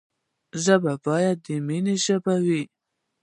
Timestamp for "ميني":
1.67-1.95